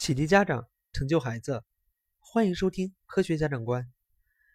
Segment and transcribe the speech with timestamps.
[0.00, 1.62] 启迪家长，成就孩子，
[2.20, 3.92] 欢迎收听科学家长观。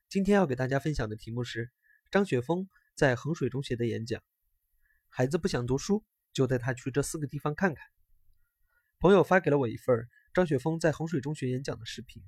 [0.10, 1.72] 今天要给大家分享的题目是
[2.10, 4.24] 张雪峰在衡水中学的演讲。
[5.08, 6.04] 孩子不想读书，
[6.34, 7.86] 就带他去这四个地方看看。
[8.98, 12.24] 朋友发给了我一份张雪峰在衡水中学演讲的视频，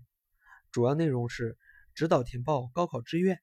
[0.71, 1.57] 主要内容是
[1.95, 3.41] 指导填报高考志愿。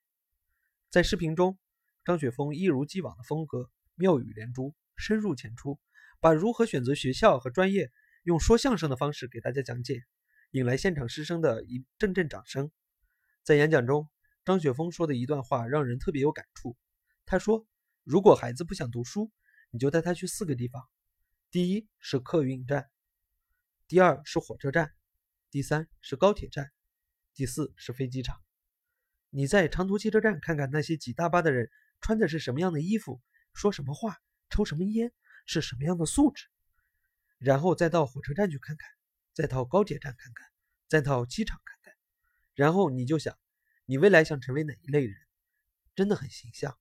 [0.89, 1.59] 在视频中，
[2.05, 5.81] 张雪峰一如既往的风格，妙语连珠，深入浅出，
[6.21, 7.91] 把如何选择学校和专业。
[8.25, 10.03] 用说相声的方式给大家讲解，
[10.51, 12.71] 引来现场师生的一阵阵掌声。
[13.43, 14.09] 在演讲中，
[14.47, 16.75] 张雪峰说的一段话让人特别有感触。
[17.27, 17.67] 他说
[18.03, 19.31] ：“如果孩子不想读书，
[19.69, 20.83] 你就带他去四个地方：
[21.51, 22.89] 第一是客运站，
[23.89, 24.95] 第二是火车站，
[25.51, 26.73] 第三是高铁站，
[27.35, 28.41] 第四是飞机场。
[29.29, 33.21] 你在长途汽车站看看那些挤大巴的人穿的是什么样的衣服，
[33.53, 34.17] 说什么话，
[34.49, 35.13] 抽什么烟，
[35.45, 36.47] 是什么样的素质。”
[37.45, 38.89] 然后再到火车站去看看，
[39.35, 40.49] 再到高铁站看看，
[40.89, 41.95] 再到机场看看，
[42.55, 43.39] 然后你就想，
[43.85, 45.15] 你未来想成为哪一类人？
[45.95, 46.79] 真的很形象。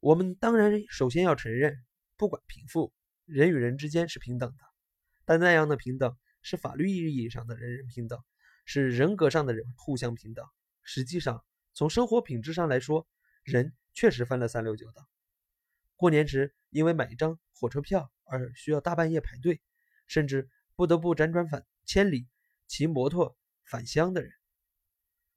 [0.00, 1.84] 我们当然首先要承认，
[2.16, 2.94] 不管贫富，
[3.26, 4.64] 人与人之间是平等的，
[5.26, 8.18] 但那样的平等是法律意义上的人人平等，
[8.64, 10.46] 是人格上的人互相平等。
[10.82, 11.44] 实际上，
[11.74, 13.06] 从生活品质上来说，
[13.44, 15.04] 人确实分了三六九等。
[15.94, 19.60] 过年时，因为买一张火车票而需要大半夜排队，
[20.06, 22.26] 甚至不得不辗转返千里
[22.66, 24.32] 骑摩托返乡的人，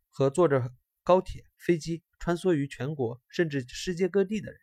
[0.10, 4.60] 和坐着高铁、飞机穿梭于全国甚至世界各地的人，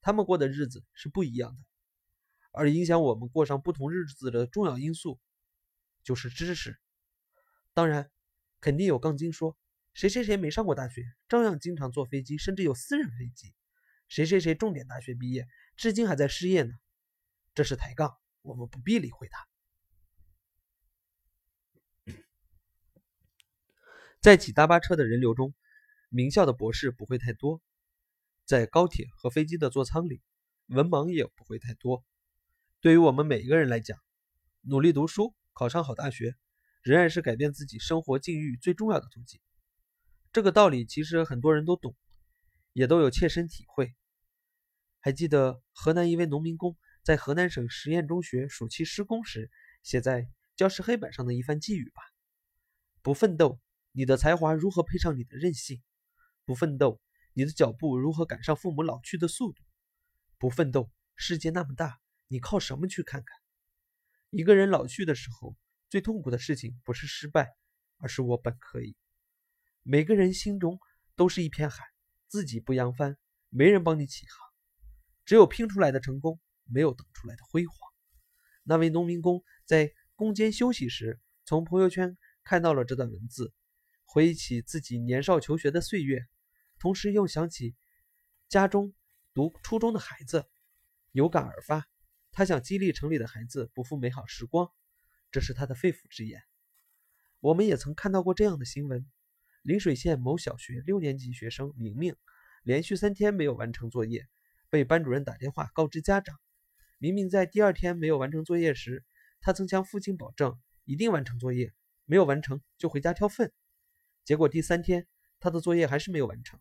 [0.00, 1.58] 他们过的日子是不一样的。
[2.52, 5.20] 而影响我们过上不同日子的重要因素，
[6.04, 6.78] 就是知识。
[7.74, 8.08] 当然，
[8.60, 9.56] 肯定有杠精说，
[9.94, 13.52] 谁谁谁没上过大学，照样经常坐飞机，甚至有私人飞机。
[14.08, 16.72] 谁谁谁重点大学毕业，至今还在失业呢？
[17.58, 19.48] 这是抬杠，我们不必理会他。
[24.20, 25.52] 在挤大巴车的人流中，
[26.08, 27.60] 名校的博士不会太多；
[28.44, 30.22] 在高铁和飞机的座舱里，
[30.66, 32.04] 文盲也不会太多。
[32.80, 33.98] 对于我们每一个人来讲，
[34.60, 36.36] 努力读书，考上好大学，
[36.82, 39.40] 仍然是改变自己生活境遇最重要的途径。
[40.32, 41.96] 这个道理其实很多人都懂。
[42.72, 43.96] 也都有切身体会。
[45.00, 46.76] 还记得河南一位农民工
[47.08, 49.50] 在河南省实验中学暑期施工时
[49.82, 52.02] 写在教室黑板上的一番寄语吧
[53.00, 53.58] ：“不奋斗，
[53.92, 55.82] 你的才华如何配上你的韧性？
[56.44, 57.00] 不奋斗，
[57.32, 59.62] 你的脚步如何赶上父母老去的速度？
[60.36, 63.38] 不奋斗，世界那么大，你靠什么去看看？
[64.28, 65.56] 一个人老去的时候，
[65.88, 67.54] 最痛苦的事情不是失败，
[67.96, 68.94] 而是我本可以。
[69.82, 70.78] 每个人心中
[71.16, 71.86] 都是一片海。”
[72.28, 73.16] 自己不扬帆，
[73.48, 74.46] 没人帮你起航。
[75.24, 77.74] 只有拼出来的成功，没有等出来的辉煌。
[78.62, 83.52] 那位农民工在工间休息时，从朋友圈看到了这段文字，
[84.04, 86.26] 回忆起自己年少求学的岁月，
[86.78, 87.74] 同时又想起
[88.48, 88.94] 家中
[89.34, 90.44] 读初中的孩子，
[91.12, 91.88] 有感而发。
[92.30, 94.70] 他想激励城里的孩子不负美好时光，
[95.30, 96.42] 这是他的肺腑之言。
[97.40, 99.06] 我们也曾看到过这样的新闻。
[99.62, 102.14] 陵水县某小学六年级学生明明
[102.62, 104.28] 连续三天没有完成作业，
[104.70, 106.38] 被班主任打电话告知家长。
[106.98, 109.04] 明明在第二天没有完成作业时，
[109.40, 111.72] 他曾向父亲保证一定完成作业，
[112.04, 113.52] 没有完成就回家挑粪。
[114.24, 115.06] 结果第三天
[115.40, 116.60] 他的作业还是没有完成。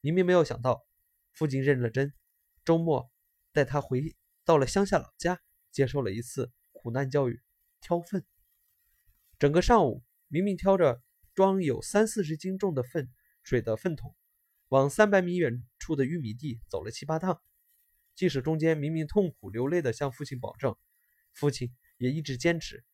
[0.00, 0.86] 明明没有想到，
[1.32, 2.12] 父亲认了真，
[2.64, 3.10] 周末
[3.52, 5.40] 带他回到了乡下老家，
[5.70, 7.40] 接受了一次苦难教育——
[7.80, 8.24] 挑粪。
[9.38, 11.02] 整个上午，明明挑着。
[11.34, 13.08] 装有三四十斤重的粪
[13.44, 14.12] 水的粪桶，
[14.70, 17.40] 往三百米远处的玉米地走了七八趟。
[18.18, 20.74] 即使中间明明痛苦流泪的向父亲保证，
[21.32, 22.84] 父亲也一直坚持：“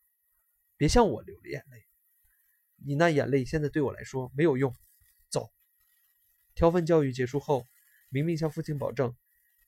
[0.77, 1.87] 别向我流眼泪，
[2.85, 4.77] 你那眼泪现在对我来说没有用。”
[5.33, 5.51] 走。
[6.55, 7.67] 挑粪教育结束后，
[8.11, 9.17] 明明向父亲保证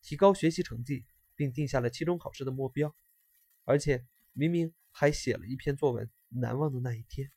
[0.02, 2.94] 提高学习成绩，并定下了期中考试的目标，
[3.64, 7.28] 而且明明还写了一篇作文《难忘的那一天》。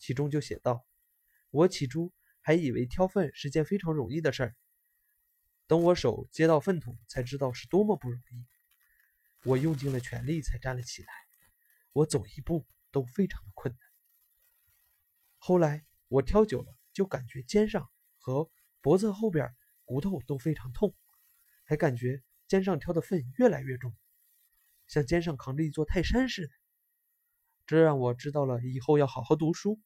[0.00, 0.84] 其中就写道
[1.50, 4.56] ：“我起初还以为挑粪是件非常容易的事儿，
[5.72, 8.44] 等我手接到粪桶，才知道是多么不容易。
[9.48, 11.08] 我用尽了全力才站了起来，
[11.94, 13.80] 我走一步都非常的困难。
[15.38, 18.50] 后来我挑久了，就感觉肩上和
[18.82, 19.50] 脖子后边
[19.86, 20.94] 骨头都非常痛，
[21.64, 23.96] 还感觉肩上挑的粪越来越重，
[24.88, 26.52] 像肩上扛着一座泰山似的。
[27.64, 29.80] 这让我知道了以后要好好读书。”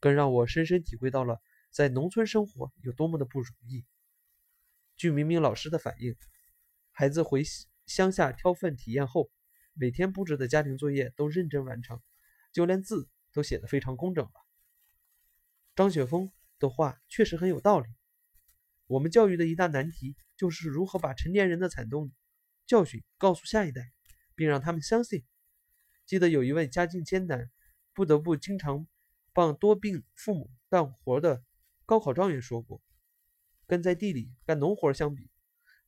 [0.00, 1.38] 更让我深深体会到了
[1.70, 3.84] 在农村生活有多么的不容易。
[4.98, 6.16] 据明明老师的反映，
[6.90, 7.44] 孩子回
[7.86, 9.30] 乡下挑粪体验后，
[9.74, 12.02] 每天布置的家庭作业都认真完成，
[12.52, 14.32] 就连字都写得非常工整了。
[15.76, 17.88] 张雪峰的话确实很有道理。
[18.88, 22.10] 我们教育的一大难题就是如何把成年人的惨痛
[22.66, 23.92] 教训告诉下一代，
[24.34, 25.24] 并让他们相信。
[26.06, 27.48] 记得有一位家境艰难、
[27.92, 28.88] 不得不经常
[29.32, 31.44] 帮多病父母干活的
[31.86, 32.82] 高考状元说过
[33.68, 35.30] ：“跟在地里干农活相比，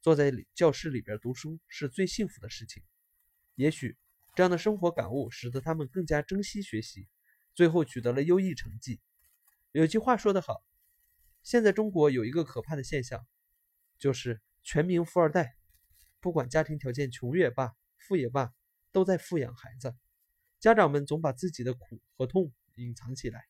[0.00, 2.84] 坐在教室里边读书是最幸福的事情。”
[3.56, 3.96] 也许
[4.34, 7.08] 这样的生活感悟使得他们更加珍惜学习，
[7.54, 9.00] 最后取得了优异成绩。
[9.72, 10.64] 有句话说得好。
[11.42, 13.26] 现在中国有一个可怕的现象，
[13.98, 15.56] 就是全民富二代，
[16.20, 18.52] 不管家庭条件穷也罢，富也罢，
[18.92, 19.96] 都在富养孩子。
[20.58, 23.46] 家长们总把自己的苦和痛隐藏起来，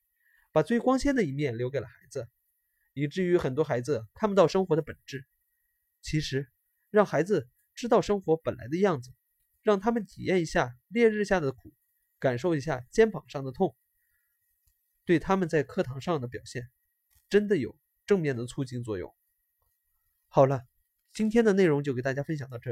[0.53, 2.29] 把最光鲜的一面留给了孩子，
[2.93, 5.27] 以至于很多孩子看不到生活的本质。
[6.01, 6.51] 其实，
[6.91, 9.13] 让孩子知道生活本来的样子，
[9.63, 11.73] 让他们体验一下烈日下的苦，
[12.19, 13.77] 感受一下肩膀上的痛，
[15.05, 16.71] 对他们在课堂上的表现。
[17.29, 19.15] 真的有正面的促进作用。
[20.27, 20.67] 好了，
[21.13, 22.69] 今天的内容就给大家分享到这里。